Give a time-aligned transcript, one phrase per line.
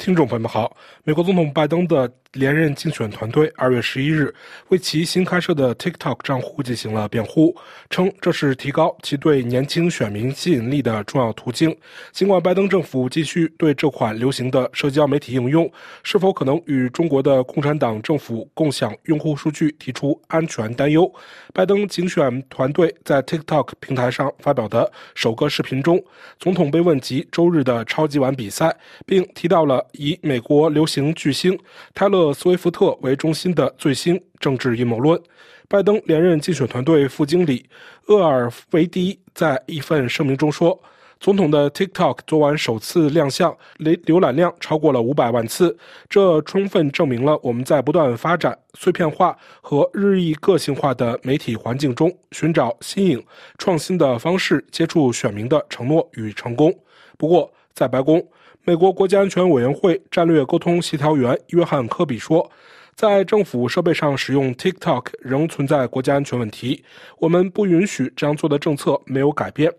[0.00, 4.34] 听众朋友们好，美国总统拜登的连任竞选团队二月十一日
[4.68, 7.54] 为其新开设的 TikTok 账户进行了辩护，
[7.90, 11.76] 称这是提高其对年轻选民吸引力的重要途径。
[12.12, 15.70] 尽管拜登政府继续对这款流行的社交媒体应用
[16.02, 21.12] 是否可能与中国的共产党政府共享用户数据提出安全担忧，
[21.52, 26.02] 拜登竞选团队在 TikTok 平台上发表的首个视频中，
[26.38, 29.86] 总统被问及周日的超级碗比赛，并提到了。
[29.92, 31.58] 以美国流行巨星
[31.94, 35.20] 泰勒·斯威夫特为中心的最新政治阴谋论。
[35.68, 37.64] 拜登连任竞选团队副经理
[38.06, 40.76] 厄尔维迪在一份声明中说
[41.20, 45.78] ：“总统的 TikTok 昨晚首次亮相，浏浏览量超过了五百万次，
[46.08, 53.24] 这充分证明了我们在不断发展碎片化和日益个性化的媒体环境中寻找新颖、
[53.56, 56.76] 创新的方式接触选民的承诺与成功。”
[57.16, 58.20] 不过，在白宫。
[58.62, 62.48] 美国国家安全委员会战略沟通协调员约翰·科比说
[62.94, 66.84] ：“在政府设备上使用 TikTok 仍存在国家安全问题，
[67.18, 69.72] 我们不允许这样做的政策没有改变。”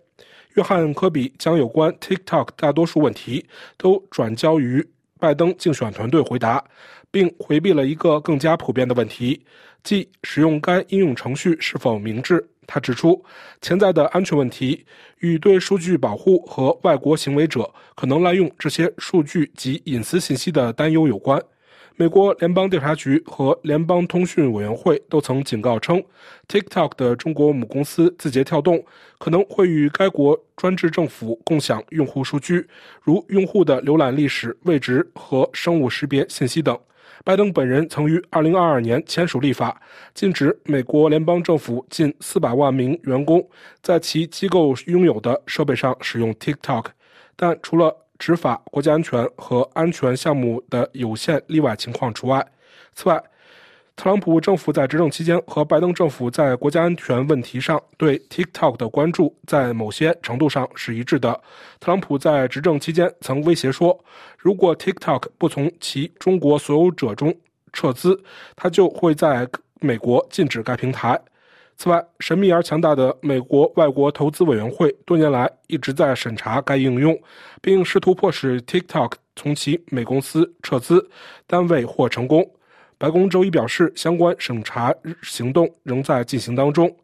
[0.55, 3.45] 约翰·科比将有关 TikTok 大多数问题
[3.77, 4.85] 都转交于
[5.19, 6.61] 拜登竞选团队回答，
[7.11, 9.45] 并回避了一个更加普遍的问题，
[9.83, 12.49] 即使用该应用程序是否明智。
[12.67, 13.23] 他指出，
[13.62, 14.86] 潜在的安全问题
[15.20, 21.42] 与对数据保护和外国行为者可能滥用这些数据及隐私信息的担忧有关。
[21.98, 26.02] 美国联邦调查局和联邦通讯委员会都曾警告称
[26.48, 28.84] ，TikTok 的中国母公司字节跳动
[29.20, 32.66] 可能会与该国专制政府共享用户数据，
[33.04, 36.80] 如用户的浏览历史、位置和生物识别信息等。
[37.23, 39.80] 拜登本人曾于2022年签署立法，
[40.16, 43.47] 禁止美国联邦政府近400万名员工
[43.83, 46.86] 在其机构拥有的设备上使用 TikTok，
[47.36, 52.45] 但除了执法国家安全和安全项目的有限例外情况除外。
[52.93, 53.23] 此外，
[53.95, 61.39] 特朗普政府在执政期间和拜登政府在国家安全问题上对 TikTok 的关注在某些程度上是一致的。
[61.79, 63.97] 特朗普在执政期间曾威胁说，
[64.39, 67.35] 如果 TikTok 不从其中国所有者中
[67.73, 68.19] 撤资，
[68.55, 69.47] 他就会在
[69.79, 71.19] 美国禁止该平台。
[71.77, 77.15] 此外，神秘而强大的美国外国投资委员会多年来一直在审查该应用，
[77.61, 81.08] 并试图迫使 TikTok 从其美公司撤资，
[81.45, 82.47] 但未获成功。
[83.02, 86.95] 白宫周一表示，相关审查行动仍在进行当中。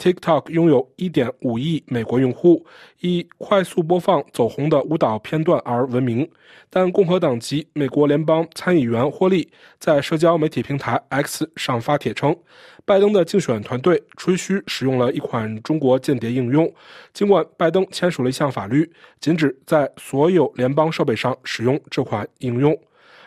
[0.00, 2.66] TikTok 拥有1.5亿美国用户，
[2.98, 6.28] 以快速播放走红的舞蹈片段而闻名。
[6.68, 9.48] 但共和党籍美国联邦参议员霍利
[9.78, 12.36] 在社交媒体平台 X 上发帖称，
[12.84, 16.68] 拜登的竞选团队吹嘘使用了一款中国间谍应用，
[17.12, 18.90] 尽管拜登签署了一项法律，
[19.20, 22.76] 禁止在所有联邦设备上使用这款应用。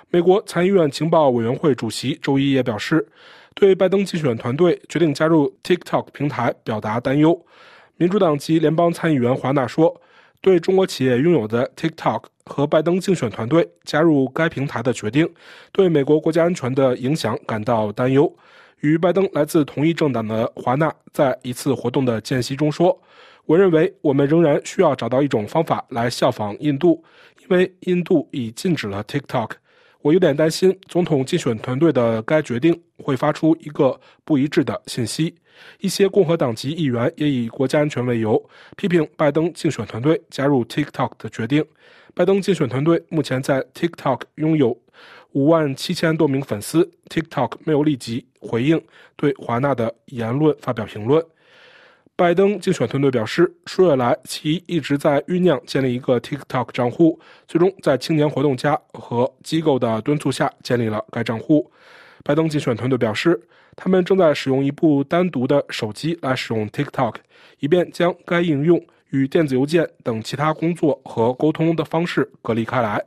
[0.09, 3.05] 美国参议院情报委员会主席周一也表示，
[3.53, 7.37] 对拜登竞选团队决定加入 TikTok 平台表达担忧。
[7.97, 9.99] 民主党籍联邦参议员华纳说
[10.39, 15.29] ：“对中国企业拥有的 TikTok 和拜登竞选团队加入该平台的决定，
[15.73, 18.33] 对美国国家安全的影响感到担忧。”
[18.79, 22.97] 与拜登来自同一政党的华纳在一次活动的间隙中说
[23.45, 27.03] ：“我认为我们仍然需要找到一种方法来效仿印度，
[27.41, 29.49] 因为印度已禁止了 TikTok。”
[30.07, 32.73] 我有点担心，总统竞选团队的该决定
[33.03, 35.35] 会发出一个不一致的信息。
[35.81, 38.41] 一些共和党籍议员也以国家安全为由，
[38.77, 41.61] 批评拜登竞选团队加入 TikTok 的决定。
[42.13, 44.69] 拜登竞选团队目前在 TikTok 拥有
[45.33, 46.89] 五万七千多名粉丝。
[47.09, 48.81] TikTok 没有立即回应
[49.17, 51.21] 对华纳的言论发表评论。
[52.17, 61.71] 拜登竞选团队表示，数月来其一直在酝酿建立一个 TikTok 账户，最终在青年活动家和机构的敦促下建立了该账户。
[62.23, 63.39] 拜登竞选团队表示，
[63.75, 67.17] 他们正在使用一部单独的手机来使用 TikTok，
[67.59, 72.99] 以便将该应用与电子邮件等其他工作和沟通的方式隔离开来。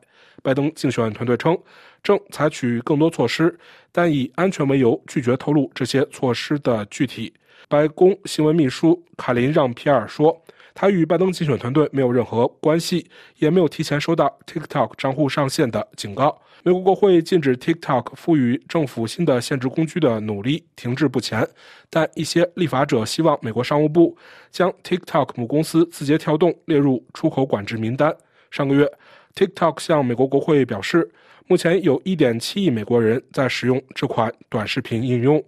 [0.43, 1.57] 拜登竞选团队称，
[2.03, 3.59] 正采取更多措施，
[3.93, 7.33] 但以安全为由拒绝透露这些措施的具体。
[7.69, 10.37] 白宫新闻秘书卡林让·皮尔说
[10.75, 13.07] ：“他与拜登竞选团队没有任何关系，
[13.37, 21.49] 也没有提前收到 TikTok 账户上线的警告。”美国国会禁止 TikTok 赋予政府新的限制工具的努力停滞不前，
[21.89, 24.15] 但一些立法者希望美国商务部
[24.51, 28.15] 将 TikTok 母公司字节跳动列入出口管制名单。
[28.51, 28.87] 上个月
[29.35, 31.11] ，TikTok 向美国国会表示，
[31.47, 35.43] 目前有一点七亿美国人在使用这款短视频应用。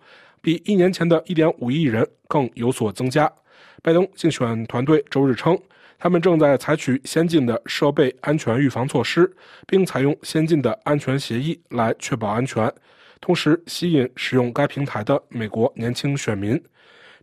[0.45, 3.33] 比一年前的1.5亿人更有所增加。
[3.81, 5.57] 拜登竞选团队周日称，
[6.01, 9.33] 他们正在采取先进的设备安全预防措施，
[9.69, 12.69] 并采用先进的安全协议来确保安全，
[13.21, 16.61] 同时吸引使用该平台的美国年轻选民。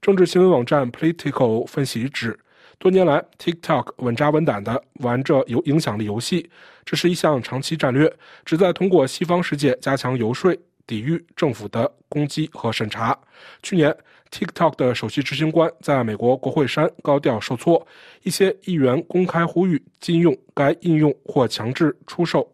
[0.02, 2.40] 政治新闻网站 Political 分析指。
[2.80, 6.50] 多年来，TikTok 稳扎稳打地玩着有影响力游戏，
[6.86, 8.10] 这是一项长期战略，
[8.46, 10.56] 旨在通过西方世界加强游说、
[10.88, 13.16] 抵御政府的攻击和审查。
[13.62, 13.94] 去年
[14.32, 17.86] ，TikTok 的首席执行官在美国国会山高调受挫，
[18.24, 22.50] 一些议员公开呼吁禁用该应用或强制出售。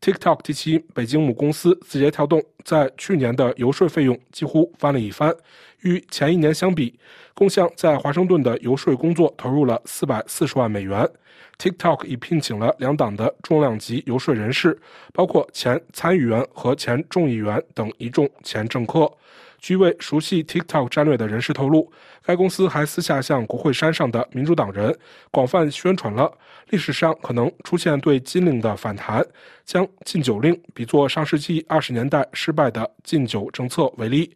[0.00, 5.34] TikTok 及其北京母公司字节跳动在去年的游说费用几乎翻了一番，
[5.82, 6.98] 与前一年相比，
[7.34, 11.08] 共向在华盛顿的游说工作投入了四百四十万美元。
[11.58, 14.78] TikTok 已聘请了两党的重量级游说人士，
[15.12, 19.10] 包括前参议员和前众议员等一众前政客。
[19.58, 21.90] 据一位熟悉 TikTok 战略的人士透露，
[22.24, 24.96] 该公司还私下向国会山上的民主党人
[25.30, 26.32] 广泛宣传了
[26.70, 29.24] 历史上可能出现对禁令的反弹，
[29.64, 34.34] 将禁酒令比作上世纪二十年代失败的禁酒政策为例。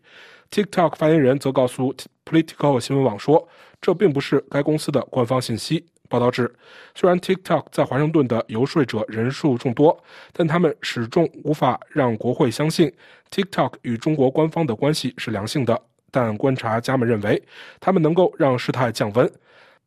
[0.50, 3.48] TikTok 发言人则告诉 Political 新闻网说，
[3.80, 5.86] 这并不是该公司的官方信息。
[6.12, 6.54] 报道指，
[6.94, 9.98] 虽然 TikTok 在华盛顿的游说者人数众多，
[10.34, 12.92] 但他们始终无法让国会相信
[13.30, 15.80] TikTok 与中国官方的关系是良性的。
[16.10, 17.42] 但观察家们认为，
[17.80, 19.32] 他们能够让事态降温。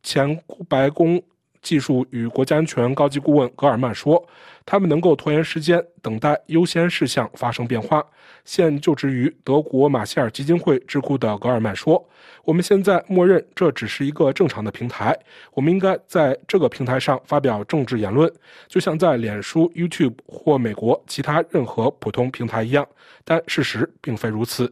[0.01, 1.21] 前白宫。
[1.65, 4.23] 技术与国家安全高级顾问格尔曼说
[4.67, 8.05] ：“他们能够拖延时间，等待优先事项发生变化。”
[8.45, 12.07] 现就职于德国马歇尔基金会智库的格尔曼说
[12.45, 15.17] ：“我们现在默认这只是一个正常的平台，
[15.53, 18.31] 我们应该在这个平台上发表政治言论，
[18.67, 22.87] 就像在脸书、YouTube 或美国其他任何普通平台一样。
[23.23, 24.71] 但事实并非如此。”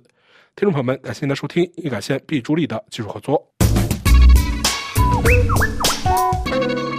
[0.56, 3.44] 听众朋友们，感谢您的收听，也感谢毕朱莉的技术合作。
[6.54, 6.93] Thank you.